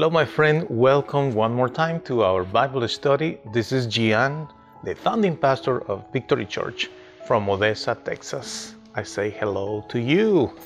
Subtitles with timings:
[0.00, 0.64] Hello, my friend.
[0.70, 3.36] Welcome one more time to our Bible study.
[3.52, 4.48] This is Gian,
[4.82, 6.88] the founding pastor of Victory Church
[7.26, 8.76] from Odessa, Texas.
[8.94, 10.56] I say hello to you.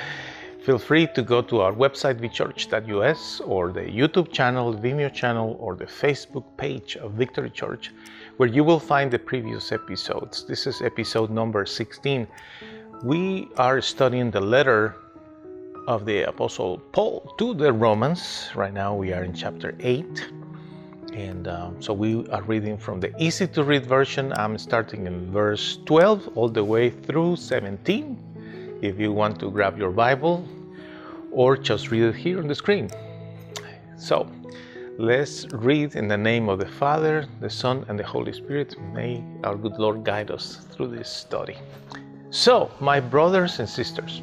[0.64, 5.74] Feel free to go to our website, vchurch.us, or the YouTube channel, Vimeo channel, or
[5.74, 7.90] the Facebook page of Victory Church,
[8.36, 10.44] where you will find the previous episodes.
[10.46, 12.28] This is episode number 16.
[13.02, 14.94] We are studying the letter
[15.86, 18.50] of the Apostle Paul to the Romans.
[18.54, 20.30] Right now we are in chapter 8.
[21.12, 24.32] And um, so we are reading from the easy to read version.
[24.32, 28.78] I'm starting in verse 12 all the way through 17.
[28.82, 30.48] If you want to grab your Bible
[31.30, 32.90] or just read it here on the screen.
[33.96, 34.30] So
[34.98, 38.74] let's read in the name of the Father, the Son, and the Holy Spirit.
[38.92, 41.56] May our good Lord guide us through this study.
[42.30, 44.20] So, my brothers and sisters,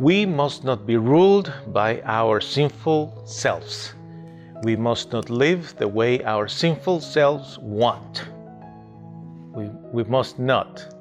[0.00, 3.94] we must not be ruled by our sinful selves.
[4.62, 8.24] We must not live the way our sinful selves want.
[9.52, 10.94] We, we must not.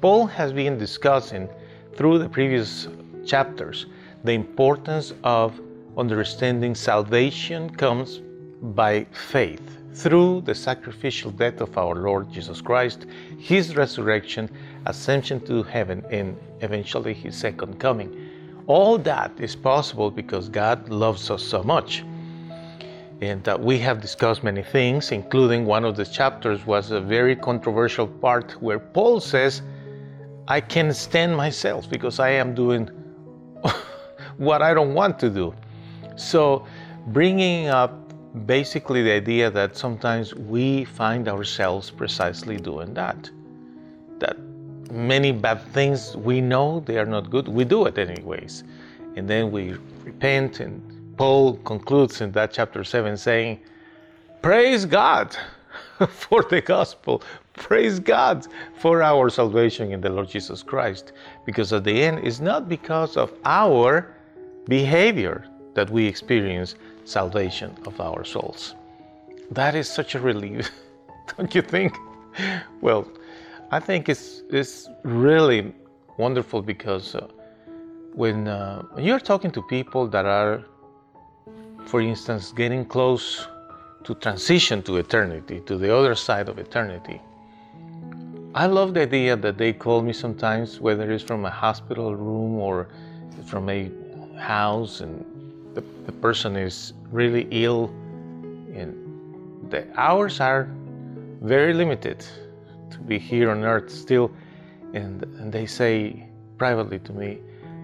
[0.00, 1.48] Paul has been discussing
[1.94, 2.86] through the previous
[3.26, 3.86] chapters
[4.22, 5.60] the importance of
[5.96, 8.20] understanding salvation comes
[8.62, 14.48] by faith through the sacrificial death of our Lord Jesus Christ, his resurrection,
[14.86, 18.27] ascension to heaven, and eventually his second coming.
[18.68, 22.04] All that is possible because God loves us so much.
[23.22, 27.34] And uh, we have discussed many things, including one of the chapters was a very
[27.34, 29.62] controversial part where Paul says,
[30.46, 32.88] I can stand myself because I am doing
[34.36, 35.54] what I don't want to do.
[36.16, 36.66] So,
[37.06, 38.12] bringing up
[38.44, 43.30] basically the idea that sometimes we find ourselves precisely doing that.
[44.18, 44.36] That
[44.90, 47.48] many bad things we know they are not good.
[47.48, 48.64] We do it anyways.
[49.16, 50.82] And then we repent and
[51.16, 53.58] paul concludes in that chapter 7 saying
[54.40, 55.36] praise god
[56.08, 57.22] for the gospel.
[57.54, 58.46] Praise god
[58.78, 61.12] for our salvation in the lord jesus christ.
[61.44, 64.14] Because at the end it's not because of our
[64.68, 68.74] behavior that we experience salvation of our souls.
[69.50, 70.70] That is such a relief.
[71.36, 71.96] Don't you think?
[72.80, 73.08] Well
[73.70, 75.74] I think it's it's really
[76.16, 77.28] wonderful because uh,
[78.14, 80.64] when, uh, you're talking to people that are,
[81.84, 83.46] for instance, getting close
[84.04, 87.20] to transition to eternity, to the other side of eternity,
[88.54, 92.56] I love the idea that they call me sometimes, whether it's from a hospital room
[92.56, 92.88] or
[93.44, 93.90] from a
[94.38, 95.24] house, and
[95.74, 97.90] the, the person is really ill,
[98.74, 98.94] and
[99.70, 100.70] the hours are
[101.42, 102.24] very limited
[102.90, 104.30] to be here on earth still.
[104.94, 107.38] And, and they say privately to me,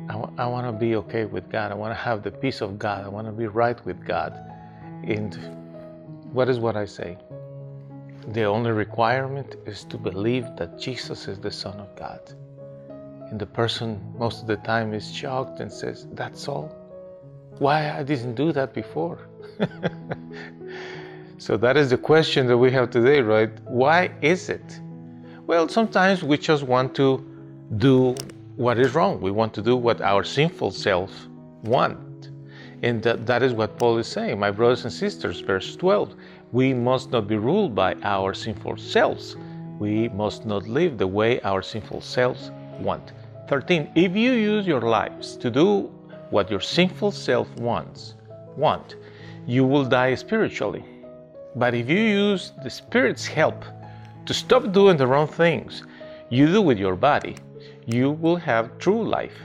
[0.09, 1.73] I, want to be okay with God.
[1.73, 3.05] I want to have the peace of God.
[3.05, 4.39] I want to be right with God.
[5.03, 5.35] And
[6.33, 7.17] what is what I say?
[8.29, 12.21] The only requirement is to believe that Jesus is the Son of God.
[13.31, 16.75] And the person most of the time is shocked and says, That's all?
[17.59, 19.29] Why I didn't do that before?
[21.39, 23.51] so that is the question that we have today, right?
[23.65, 24.81] Why is it
[25.47, 27.25] well, sometimes we just want to
[27.77, 28.15] do
[28.57, 29.21] what is wrong.
[29.21, 31.11] We want to do what our sinful self
[31.63, 32.31] want.
[32.83, 34.39] And that, that is what Paul is saying.
[34.39, 36.15] My brothers and sisters, verse 12,
[36.53, 39.37] we must not be ruled by our sinful selves.
[39.79, 43.13] We must not live the way our sinful selves want.
[43.49, 43.93] 13.
[43.95, 45.91] If you use your lives to do
[46.31, 48.15] what your sinful self wants,
[48.57, 48.97] want,
[49.47, 50.85] you will die spiritually.
[51.57, 53.65] But if you use the Spirit's help
[54.27, 55.83] to stop doing the wrong things
[56.31, 57.37] you do with your body,
[57.87, 59.37] you will have true life.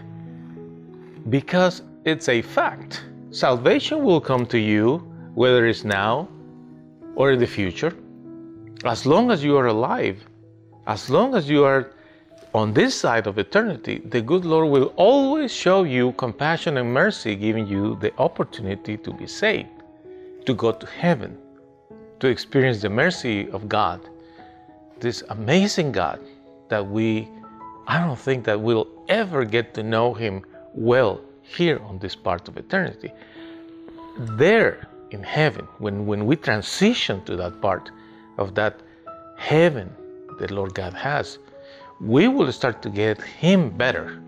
[1.30, 3.04] Because it's a fact.
[3.32, 4.98] Salvation will come to you,
[5.36, 6.28] whether it's now
[7.16, 7.94] or in the future.
[8.86, 10.24] As long as you are alive,
[10.88, 11.92] as long as you are
[12.54, 17.36] on this side of eternity, the good Lord will always show you compassion and mercy,
[17.36, 19.70] giving you the opportunity to be saved,
[20.46, 21.38] to go to heaven,
[22.22, 24.00] to experience the mercy of God
[25.00, 26.20] this amazing God
[26.70, 27.28] that we,
[27.88, 32.48] I don't think that we'll ever get to know Him well here on this part
[32.48, 33.12] of eternity.
[34.18, 37.90] There in heaven, when, when we transition to that part
[38.38, 38.80] of that
[39.38, 39.94] heaven
[40.40, 41.40] that Lord God has,
[42.00, 44.22] we will start to get Him better.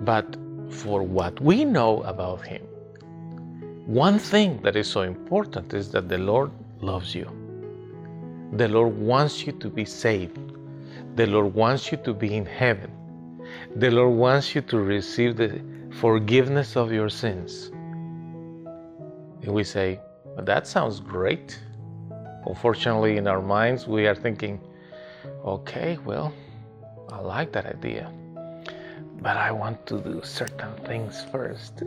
[0.00, 0.36] But
[0.70, 2.62] for what we know about Him,
[3.86, 6.50] one thing that is so important is that the Lord
[6.80, 7.28] loves you.
[8.54, 10.38] The Lord wants you to be saved.
[11.14, 12.90] The Lord wants you to be in heaven.
[13.76, 15.60] The Lord wants you to receive the
[15.90, 17.70] forgiveness of your sins.
[19.42, 21.60] And we say, well, that sounds great.
[22.46, 24.60] Unfortunately, in our minds, we are thinking,
[25.44, 26.32] okay, well,
[27.12, 28.12] I like that idea,
[29.20, 31.82] but I want to do certain things first.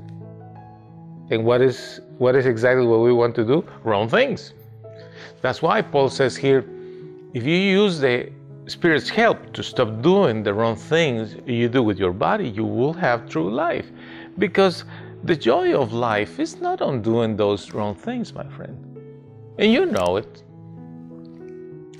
[1.30, 3.66] And what is what is exactly what we want to do?
[3.84, 4.54] Wrong things.
[5.42, 6.66] That's why Paul says here,
[7.34, 8.32] if you use the
[8.68, 12.94] Spirit's help to stop doing the wrong things you do with your body, you will
[12.94, 13.92] have true life.
[14.40, 14.86] Because
[15.24, 18.78] the joy of life is not on doing those wrong things, my friend.
[19.58, 20.44] And you know it.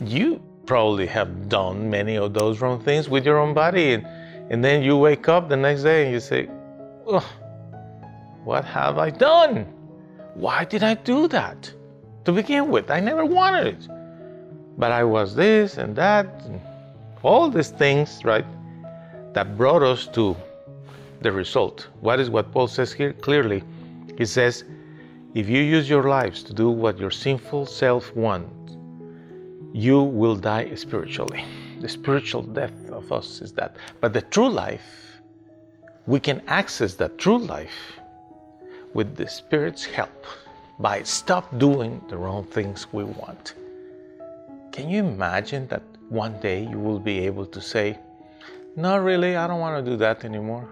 [0.06, 4.06] You probably have done many of those wrong things with your own body, and,
[4.50, 6.48] and then you wake up the next day and you say,
[7.06, 7.28] oh,
[8.44, 9.66] What have I done?
[10.34, 11.74] Why did I do that?
[12.26, 13.88] To begin with, I never wanted it.
[14.78, 16.62] But I was this and that, and
[17.22, 18.46] all these things, right,
[19.34, 20.36] that brought us to
[21.22, 21.88] the result.
[22.02, 23.64] What is what Paul says here clearly?
[24.18, 24.64] He says,
[25.34, 28.78] if you use your lives to do what your sinful self wants,
[29.74, 31.44] you will die spiritually.
[31.82, 33.76] The spiritual death of us is that.
[34.00, 35.20] But the true life,
[36.06, 38.00] we can access that true life
[38.94, 40.26] with the Spirit's help
[40.80, 43.54] by stop doing the wrong things we want.
[44.72, 47.98] Can you imagine that one day you will be able to say,
[48.76, 50.68] No, really, I don't want to do that anymore?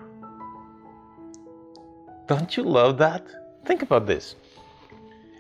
[2.28, 3.26] Don't you love that?
[3.66, 4.36] Think about this.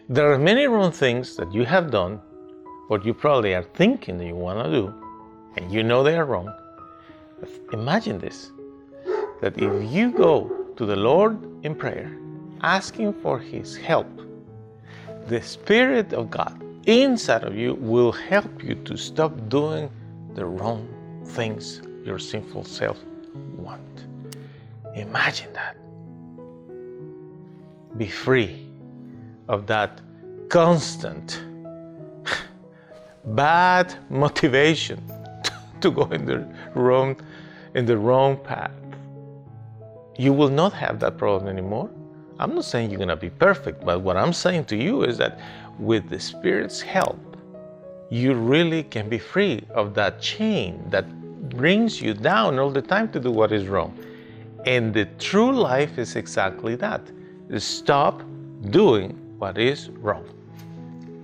[0.09, 2.19] There are many wrong things that you have done,
[2.89, 4.93] or you probably are thinking that you want to do,
[5.57, 6.53] and you know they are wrong.
[7.73, 8.51] Imagine this
[9.41, 12.15] that if you go to the Lord in prayer,
[12.61, 14.07] asking for His help,
[15.31, 19.89] the Spirit of God inside of you will help you to stop doing
[20.35, 20.85] the wrong
[21.23, 22.97] things your sinful self
[23.55, 24.05] want.
[24.93, 25.77] Imagine that.
[27.97, 28.67] Be free
[29.47, 30.01] of that
[30.49, 31.41] constant
[33.27, 34.99] bad motivation
[35.79, 36.45] to go in the
[36.75, 37.15] wrong
[37.73, 38.71] in the wrong path.
[40.17, 41.89] You will not have that problem anymore.
[42.41, 45.19] I'm not saying you're going to be perfect, but what I'm saying to you is
[45.19, 45.39] that
[45.77, 47.19] with the Spirit's help,
[48.09, 51.05] you really can be free of that chain that
[51.49, 53.95] brings you down all the time to do what is wrong.
[54.65, 57.01] And the true life is exactly that.
[57.57, 58.23] Stop
[58.71, 60.25] doing what is wrong.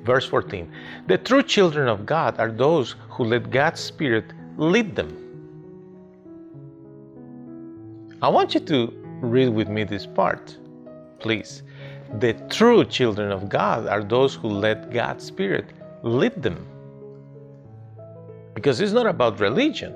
[0.04, 0.72] Verse 14
[1.08, 4.26] The true children of God are those who let God's Spirit
[4.58, 5.24] lead them.
[8.22, 10.58] I want you to read with me this part,
[11.20, 11.64] please.
[12.20, 15.66] The true children of God are those who let God's Spirit
[16.04, 16.66] lead them.
[18.54, 19.94] Because it's not about religion,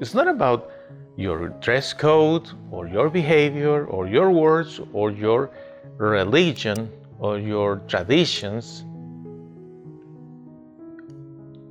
[0.00, 0.70] it's not about
[1.16, 5.50] your dress code or your behavior or your words or your
[5.98, 8.84] religion or your traditions.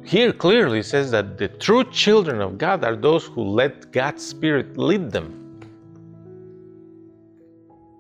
[0.06, 4.78] Here clearly says that the true children of God are those who let God's Spirit
[4.78, 5.38] lead them.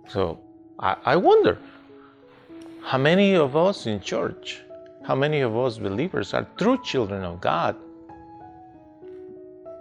[0.08, 0.40] So
[0.82, 1.60] I, I wonder
[2.82, 4.62] how many of us in church,
[5.04, 7.76] how many of us believers are true children of God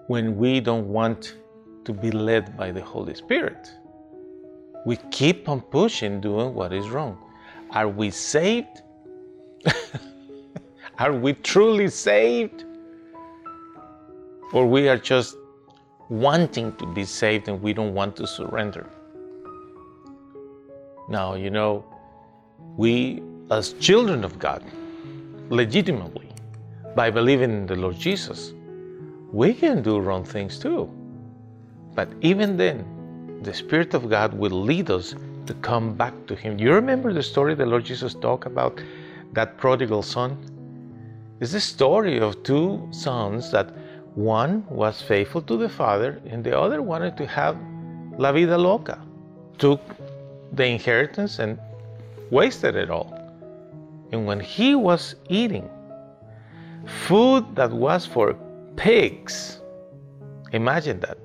[0.08, 1.36] when we don't want
[1.84, 3.70] to be led by the Holy Spirit?
[4.84, 7.16] We keep on pushing, doing what is wrong.
[7.70, 8.82] Are we saved?
[10.98, 12.64] are we truly saved?
[14.52, 15.36] Or we are just
[16.08, 18.86] wanting to be saved and we don't want to surrender?
[21.10, 21.84] Now, you know,
[22.76, 24.62] we, as children of God,
[25.48, 26.28] legitimately,
[26.94, 28.52] by believing in the Lord Jesus,
[29.32, 30.88] we can do wrong things too.
[31.96, 32.84] But even then,
[33.42, 36.60] the Spirit of God will lead us to come back to Him.
[36.60, 38.80] You remember the story the Lord Jesus talked about
[39.32, 40.38] that prodigal son?
[41.40, 43.74] It's the story of two sons that
[44.14, 47.56] one was faithful to the father and the other wanted to have
[48.16, 49.00] la vida loca,
[49.58, 49.80] took
[50.52, 51.58] the inheritance and
[52.30, 53.16] wasted it all.
[54.12, 55.68] And when he was eating
[57.06, 58.34] food that was for
[58.76, 59.60] pigs,
[60.52, 61.18] imagine that.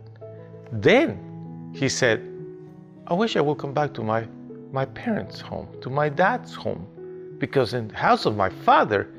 [0.71, 2.21] Then he said,
[3.07, 4.27] I wish I would come back to my,
[4.71, 6.87] my parents' home, to my dad's home,
[7.39, 9.09] because in the house of my father,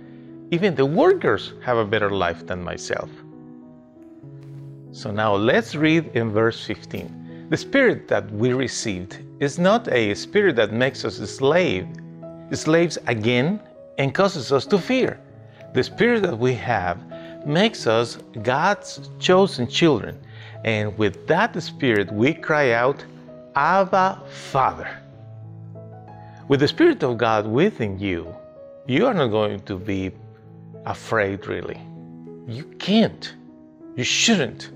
[0.51, 3.11] even the workers have a better life than myself.
[4.93, 7.49] So now let's read in verse 15.
[7.51, 11.87] The spirit that we received is not a spirit that makes us slave,
[12.53, 13.61] slaves again
[13.99, 15.21] and causes us to fear.
[15.75, 16.99] The spirit that we have
[17.47, 20.19] makes us God's chosen children.
[20.65, 23.05] And with that spirit, we cry out,
[23.55, 24.89] Abba, Father.
[26.49, 28.35] With the Spirit of God within you,
[28.87, 30.13] you are not going to be
[30.85, 31.81] afraid really.
[32.47, 33.35] You can't.
[33.97, 34.71] You shouldn't.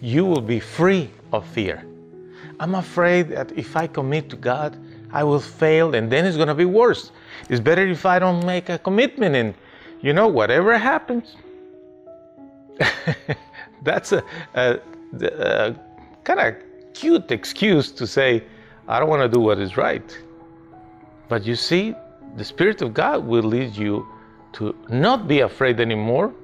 [0.00, 1.84] You will be free of fear.
[2.60, 4.76] I'm afraid that if I commit to God,
[5.12, 7.10] I will fail and then it's going to be worse.
[7.48, 9.54] It's better if I don't make a commitment and,
[10.02, 11.36] you know, whatever happens.
[13.82, 14.22] That's a,
[14.54, 14.78] a,
[15.22, 15.74] a
[16.24, 16.54] kind of
[16.92, 18.44] cute excuse to say,
[18.86, 20.18] I don't want to do what is right.
[21.30, 21.94] But you see,
[22.36, 24.06] the Spirit of God will lead you
[24.52, 26.34] to not be afraid anymore.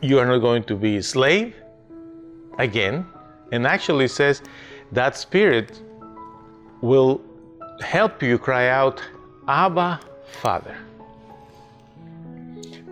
[0.00, 1.54] You are not going to be a slave
[2.58, 3.04] again.
[3.52, 4.42] And actually says
[4.92, 5.80] that Spirit
[6.80, 7.20] will
[7.80, 9.02] help you cry out,
[9.48, 10.00] Abba,
[10.40, 10.76] Father,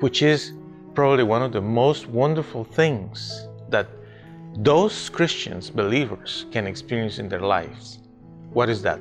[0.00, 0.52] which is
[0.94, 3.88] probably one of the most wonderful things that
[4.56, 8.00] those Christians, believers, can experience in their lives.
[8.52, 8.98] What is that?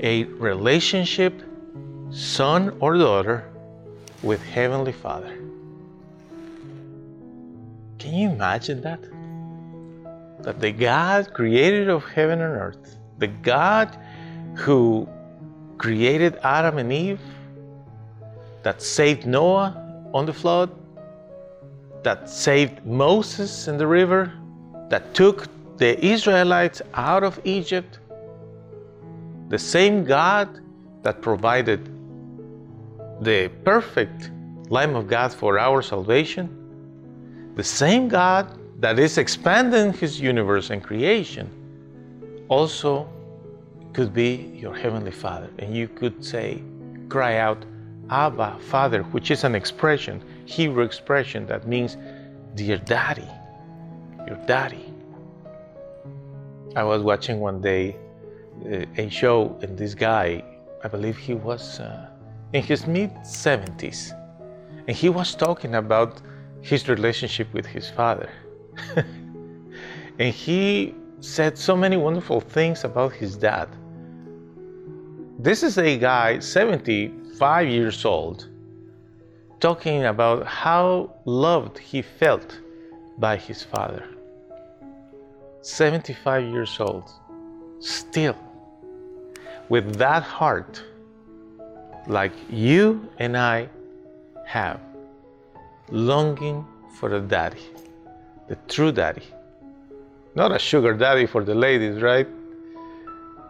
[0.00, 1.42] A relationship,
[2.10, 3.50] son or daughter,
[4.22, 5.38] with Heavenly Father.
[7.98, 9.00] Can you imagine that?
[10.40, 13.96] That the God creator of heaven and earth, the God
[14.54, 15.08] who
[15.78, 17.20] created Adam and Eve,
[18.62, 20.70] that saved Noah on the flood,
[22.02, 24.32] that saved Moses in the river,
[24.88, 27.98] that took the Israelites out of Egypt,
[29.48, 30.60] the same God
[31.02, 31.90] that provided
[33.20, 34.30] the perfect
[34.68, 40.82] Lamb of God for our salvation, the same God that is expanding His universe and
[40.82, 41.50] creation,
[42.48, 43.08] also
[43.92, 45.50] could be your Heavenly Father.
[45.58, 46.62] And you could say,
[47.08, 47.64] cry out,
[48.10, 51.96] Abba, Father, which is an expression, Hebrew expression that means,
[52.54, 53.28] Dear Daddy,
[54.26, 54.92] your daddy.
[56.74, 57.96] I was watching one day
[58.64, 60.42] uh, a show, and this guy,
[60.84, 62.08] I believe he was uh,
[62.52, 64.12] in his mid 70s,
[64.86, 66.20] and he was talking about
[66.60, 68.28] his relationship with his father.
[70.18, 73.68] and he said so many wonderful things about his dad.
[75.38, 78.48] This is a guy, 75 years old,
[79.60, 82.58] talking about how loved he felt
[83.18, 84.04] by his father.
[85.62, 87.10] 75 years old,
[87.80, 88.36] still
[89.68, 90.82] with that heart,
[92.06, 93.68] like you and I
[94.46, 94.80] have,
[95.90, 96.64] longing
[96.98, 97.66] for a daddy,
[98.48, 99.22] the true daddy.
[100.34, 102.28] Not a sugar daddy for the ladies, right?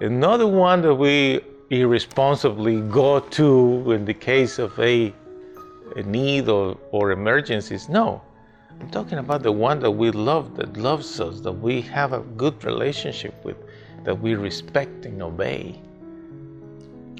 [0.01, 5.13] And not the one that we irresponsibly go to in the case of a,
[5.97, 7.89] a need or, or emergencies.
[7.89, 8.23] No,
[8.81, 12.21] I'm talking about the one that we love, that loves us, that we have a
[12.21, 13.57] good relationship with,
[14.05, 15.81] that we respect and obey.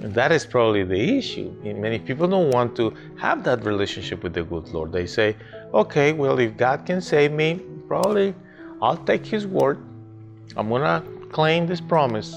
[0.03, 1.51] And that is probably the issue.
[1.65, 4.93] Many people don't want to have that relationship with the good Lord.
[4.93, 5.35] They say,
[5.75, 8.35] okay, well, if God can save me, probably
[8.81, 9.79] I'll take His word.
[10.57, 12.35] I'm to claim this promise.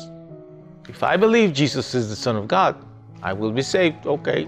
[0.88, 2.76] If I believe Jesus is the Son of God,
[3.22, 4.06] I will be saved.
[4.06, 4.48] Okay.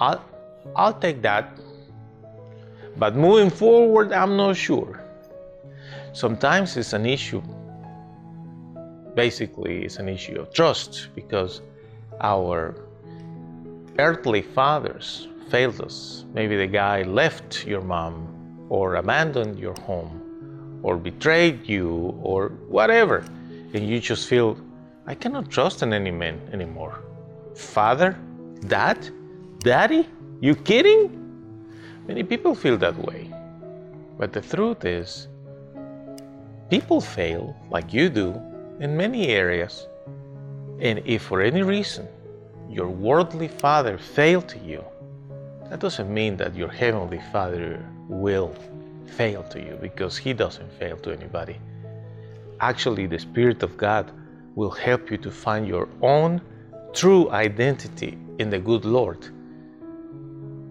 [0.00, 0.24] I'll,
[0.76, 1.58] I'll take that.
[2.96, 5.00] But moving forward, I'm not sure.
[6.12, 7.42] Sometimes it's an issue.
[9.14, 11.62] Basically, it's an issue of trust because
[12.20, 12.74] our
[13.98, 16.24] earthly fathers failed us.
[16.32, 23.18] Maybe the guy left your mom or abandoned your home or betrayed you or whatever.
[23.74, 24.56] And you just feel,
[25.06, 27.02] I cannot trust in any man anymore.
[27.54, 28.16] Father?
[28.68, 29.10] Dad?
[29.58, 30.08] Daddy?
[30.40, 31.16] You kidding?
[32.06, 33.30] Many people feel that way.
[34.18, 35.28] But the truth is,
[36.70, 38.40] people fail like you do
[38.80, 39.86] in many areas.
[40.80, 42.08] And if for any reason
[42.68, 44.84] your worldly father failed to you,
[45.70, 48.54] that doesn't mean that your heavenly father will
[49.06, 51.58] fail to you because he doesn't fail to anybody.
[52.60, 54.12] Actually, the Spirit of God
[54.54, 56.40] will help you to find your own
[56.92, 59.26] true identity in the good Lord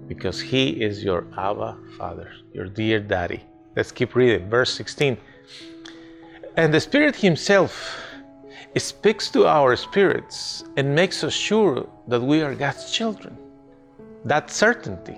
[0.07, 3.41] because He is your Abba Father, your dear Daddy.
[3.75, 4.49] Let's keep reading.
[4.49, 5.17] Verse 16.
[6.57, 8.03] And the Spirit Himself
[8.75, 13.37] speaks to our spirits and makes us sure that we are God's children.
[14.25, 15.17] That certainty,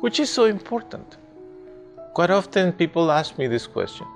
[0.00, 1.16] which is so important.
[2.14, 4.06] Quite often people ask me this question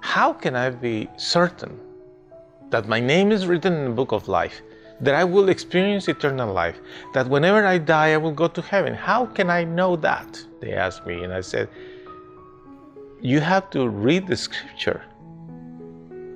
[0.00, 1.78] How can I be certain
[2.70, 4.62] that my name is written in the book of life?
[5.00, 6.80] that I will experience eternal life,
[7.14, 8.94] that whenever I die, I will go to heaven.
[8.94, 10.44] How can I know that?
[10.60, 11.68] They asked me, and I said,
[13.20, 15.04] You have to read the scripture.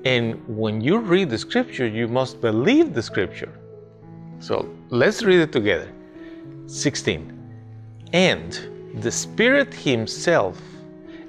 [0.04, 3.52] And when you read the scripture, you must believe the scripture.
[4.40, 5.90] So let's read it together.
[6.66, 7.41] 16.
[8.12, 10.60] And the Spirit Himself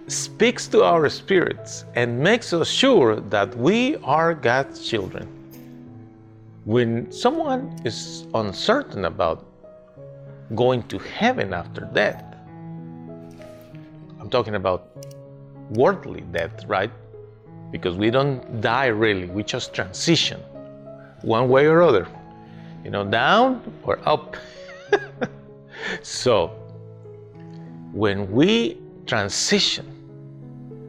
[0.07, 5.27] speaks to our spirits and makes us sure that we are God's children.
[6.65, 9.45] When someone is uncertain about
[10.55, 12.23] going to heaven after death,
[14.19, 14.89] I'm talking about
[15.69, 16.91] worldly death, right?
[17.71, 20.39] Because we don't die really, we just transition
[21.21, 22.07] one way or other,
[22.83, 24.35] you know, down or up.
[26.01, 26.62] so,
[27.93, 29.85] when we transition,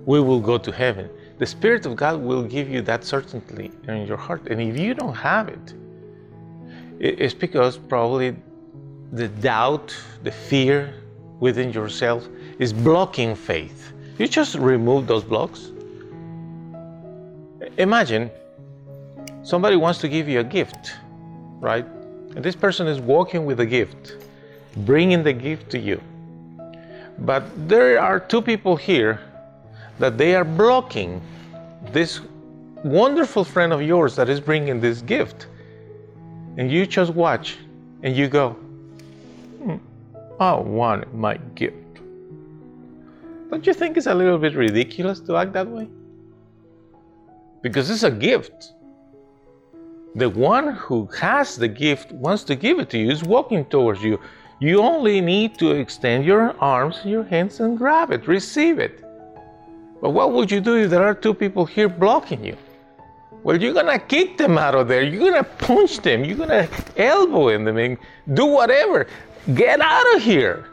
[0.07, 1.09] we will go to heaven.
[1.39, 4.47] The Spirit of God will give you that certainty in your heart.
[4.49, 5.75] And if you don't have it,
[6.99, 8.37] it's because probably
[9.13, 10.95] the doubt, the fear
[11.41, 12.27] within yourself
[12.59, 13.93] is blocking faith.
[14.19, 15.73] You just remove those blocks.
[17.77, 18.31] Imagine
[19.43, 20.95] somebody wants to give you a gift,
[21.61, 21.85] right?
[22.35, 24.17] And this person is walking with a gift,
[24.79, 26.01] bringing the gift to you.
[27.19, 29.21] But there are two people here
[29.99, 31.21] that they are blocking
[31.93, 32.21] this
[32.83, 35.47] wonderful friend of yours that is bringing this gift.
[36.57, 37.59] And you just watch
[38.03, 38.51] and you go,
[39.63, 39.77] hmm,
[40.39, 41.77] I want my gift.
[43.51, 45.89] Don't you think it's a little bit ridiculous to act that way?
[47.63, 48.73] Because it's a gift.
[50.17, 54.03] The one who has the gift wants to give it to you, is walking towards
[54.03, 54.21] you.
[54.65, 59.05] You only need to extend your arms, your hands, and grab it, receive it.
[60.01, 62.57] But what would you do if there are two people here blocking you?
[63.43, 65.03] Well, you're gonna kick them out of there.
[65.03, 66.25] You're gonna punch them.
[66.25, 67.99] You're gonna elbow in them and
[68.33, 69.07] do whatever.
[69.53, 70.65] Get out of here.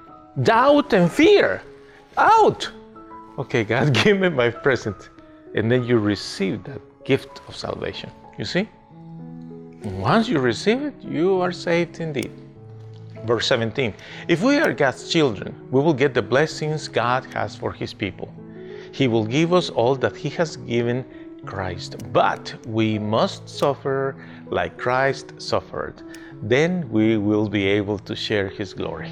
[0.41, 1.62] Doubt and fear.
[2.17, 2.71] Out.
[3.39, 5.10] Okay, God, give me my present.
[5.54, 8.10] And then you receive that gift of salvation.
[8.38, 8.69] You see?
[9.84, 12.32] Once you receive it, you are saved indeed.
[13.25, 13.93] Verse 17
[14.27, 18.34] If we are God's children, we will get the blessings God has for His people.
[18.91, 21.05] He will give us all that He has given
[21.45, 21.95] Christ.
[22.12, 24.15] But we must suffer
[24.49, 26.01] like Christ suffered.
[26.41, 29.12] Then we will be able to share His glory.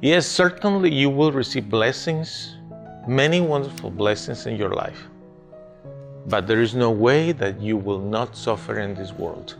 [0.00, 2.56] Yes, certainly you will receive blessings,
[3.08, 5.08] many wonderful blessings in your life.
[6.26, 9.56] But there is no way that you will not suffer in this world.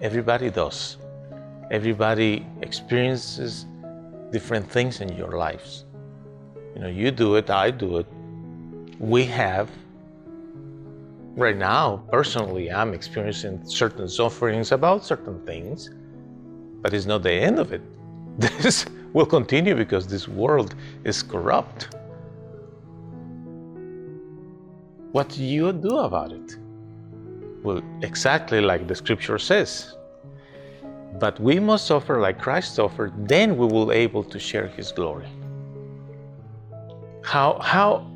[0.00, 0.96] Everybody does.
[1.72, 3.66] Everybody experiences
[4.30, 5.86] different things in your lives.
[6.74, 8.06] You know, you do it, I do it,
[8.98, 9.70] we have.
[11.34, 15.88] Right now personally i'm experiencing certain sufferings about certain things
[16.82, 17.80] but it's not the end of it.
[18.38, 21.96] This will continue because this world is corrupt.
[25.12, 26.58] What do you do about it?
[27.62, 29.96] Well exactly like the scripture says
[31.18, 35.28] but we must suffer like christ suffered then we will able to share his glory
[37.22, 38.06] how how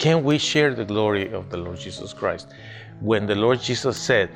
[0.00, 2.48] can we share the glory of the Lord Jesus Christ?
[3.00, 4.30] When the Lord Jesus said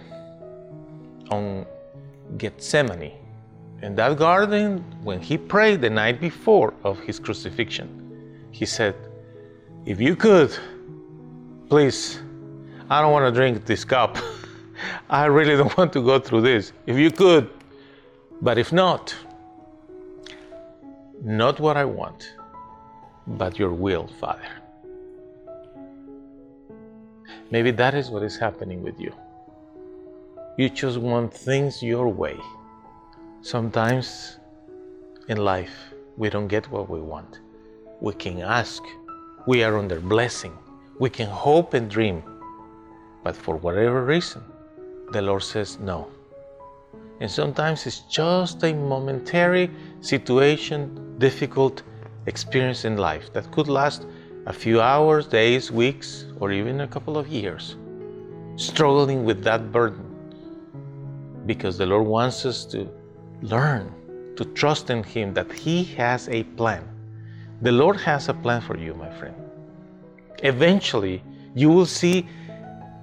[1.30, 1.66] on
[2.36, 3.12] Gethsemane,
[3.80, 7.88] in that garden, when he prayed the night before of his crucifixion,
[8.50, 8.94] he said,
[9.86, 10.56] If you could,
[11.70, 12.20] please,
[12.90, 14.18] I don't want to drink this cup.
[15.08, 16.72] I really don't want to go through this.
[16.86, 17.48] If you could,
[18.42, 19.14] but if not,
[21.22, 22.34] not what I want,
[23.26, 24.48] but your will, Father.
[27.50, 29.12] Maybe that is what is happening with you.
[30.56, 32.36] You just want things your way.
[33.42, 34.38] Sometimes
[35.28, 35.74] in life,
[36.16, 37.40] we don't get what we want.
[38.00, 38.82] We can ask,
[39.46, 40.56] we are under blessing,
[40.98, 42.22] we can hope and dream.
[43.22, 44.42] But for whatever reason,
[45.12, 46.08] the Lord says no.
[47.20, 51.82] And sometimes it's just a momentary situation, difficult
[52.26, 54.06] experience in life that could last
[54.46, 57.76] a few hours, days, weeks, or even a couple of years,
[58.56, 60.04] struggling with that burden.
[61.46, 62.88] Because the Lord wants us to
[63.42, 63.92] learn
[64.36, 66.86] to trust in Him that He has a plan.
[67.62, 69.34] The Lord has a plan for you, my friend.
[70.42, 71.22] Eventually,
[71.54, 72.26] you will see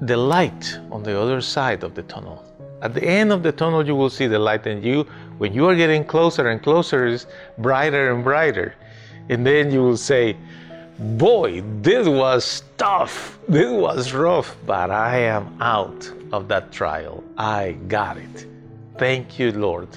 [0.02, 2.44] the light on the other side of the tunnel.
[2.82, 5.04] At the end of the tunnel, you will see the light, and you,
[5.38, 7.28] when you are getting closer and closer, is
[7.60, 8.74] brighter and brighter.
[9.30, 10.36] And then you will say,
[10.98, 17.24] boy, this was tough, this was rough, but I am out of that trial.
[17.38, 18.48] I got it.
[18.98, 19.90] Thank you, Lord.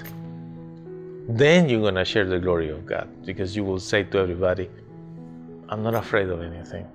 [1.27, 4.69] Then you're going to share the glory of God because you will say to everybody,
[5.69, 6.87] I'm not afraid of anything.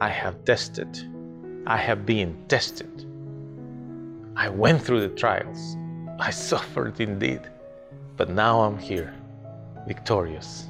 [0.00, 0.98] I have tested,
[1.64, 3.06] I have been tested.
[4.36, 5.76] I went through the trials.
[6.18, 7.40] I suffered indeed.
[8.16, 9.14] But now I'm here,
[9.86, 10.68] victorious.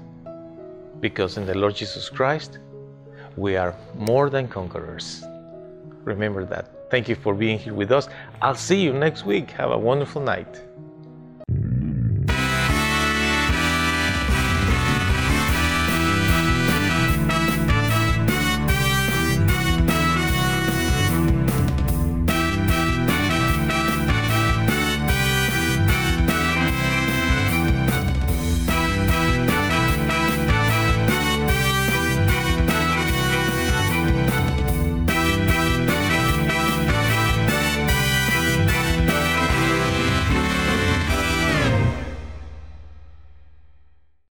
[1.01, 2.59] Because in the Lord Jesus Christ,
[3.37, 5.25] we are more than conquerors.
[6.05, 6.91] Remember that.
[6.91, 8.09] Thank you for being here with us.
[8.41, 9.51] I'll see you next week.
[9.53, 10.61] Have a wonderful night.